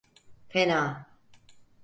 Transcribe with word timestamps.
Fena! 0.53 0.79